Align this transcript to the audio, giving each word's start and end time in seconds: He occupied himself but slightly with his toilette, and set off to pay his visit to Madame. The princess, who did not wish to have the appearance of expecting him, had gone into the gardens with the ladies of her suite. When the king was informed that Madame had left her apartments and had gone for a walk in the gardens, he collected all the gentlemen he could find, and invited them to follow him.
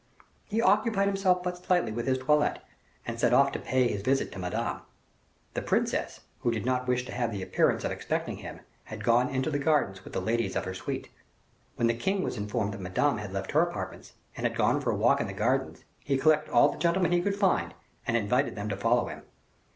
He 0.47 0.63
occupied 0.63 1.05
himself 1.07 1.43
but 1.43 1.63
slightly 1.63 1.91
with 1.91 2.07
his 2.07 2.17
toilette, 2.17 2.63
and 3.05 3.19
set 3.19 3.35
off 3.35 3.51
to 3.51 3.59
pay 3.59 3.87
his 3.87 4.01
visit 4.01 4.31
to 4.31 4.39
Madame. 4.39 4.81
The 5.53 5.61
princess, 5.61 6.21
who 6.39 6.49
did 6.49 6.65
not 6.65 6.87
wish 6.87 7.05
to 7.05 7.11
have 7.11 7.31
the 7.31 7.43
appearance 7.43 7.83
of 7.83 7.91
expecting 7.91 8.37
him, 8.37 8.61
had 8.85 9.03
gone 9.03 9.29
into 9.29 9.51
the 9.51 9.59
gardens 9.59 10.03
with 10.03 10.13
the 10.13 10.19
ladies 10.19 10.55
of 10.55 10.65
her 10.65 10.73
suite. 10.73 11.09
When 11.75 11.85
the 11.85 11.93
king 11.93 12.23
was 12.23 12.35
informed 12.35 12.73
that 12.73 12.81
Madame 12.81 13.19
had 13.19 13.31
left 13.31 13.51
her 13.51 13.61
apartments 13.61 14.13
and 14.35 14.43
had 14.47 14.57
gone 14.57 14.81
for 14.81 14.89
a 14.89 14.95
walk 14.97 15.21
in 15.21 15.27
the 15.27 15.33
gardens, 15.33 15.83
he 16.03 16.17
collected 16.17 16.49
all 16.51 16.69
the 16.71 16.79
gentlemen 16.79 17.11
he 17.11 17.21
could 17.21 17.35
find, 17.35 17.75
and 18.07 18.17
invited 18.17 18.55
them 18.55 18.69
to 18.69 18.75
follow 18.77 19.07
him. 19.07 19.21